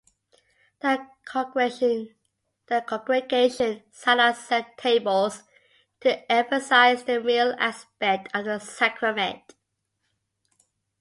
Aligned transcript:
The 0.79 1.07
congregation 1.27 2.15
sat 3.91 4.17
at 4.19 4.35
set 4.35 4.75
tables 4.75 5.43
to 5.99 6.31
emphasise 6.31 7.03
the 7.03 7.19
meal 7.21 7.53
aspect 7.59 8.27
of 8.35 8.45
the 8.45 8.57
sacrament. 8.57 9.53